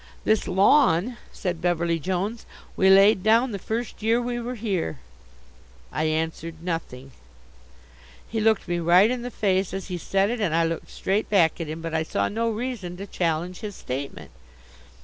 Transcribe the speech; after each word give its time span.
"This 0.23 0.47
lawn," 0.47 1.17
said 1.31 1.61
Beverly 1.61 1.99
Jones, 1.99 2.47
"we 2.75 2.89
laid 2.89 3.21
down 3.21 3.51
the 3.51 3.59
first 3.59 4.01
year 4.01 4.19
we 4.19 4.39
were 4.39 4.55
here." 4.55 4.97
I 5.91 6.05
answered 6.05 6.63
nothing. 6.63 7.11
He 8.27 8.41
looked 8.41 8.67
me 8.67 8.79
right 8.79 9.11
in 9.11 9.21
the 9.21 9.29
face 9.29 9.75
as 9.75 9.89
he 9.89 9.99
said 9.99 10.31
it 10.31 10.41
and 10.41 10.55
I 10.55 10.63
looked 10.63 10.89
straight 10.89 11.29
back 11.29 11.61
at 11.61 11.67
him, 11.69 11.83
but 11.83 11.93
I 11.93 12.01
saw 12.01 12.29
no 12.29 12.49
reason 12.49 12.97
to 12.97 13.05
challenge 13.05 13.59
his 13.59 13.75
statement. 13.75 14.31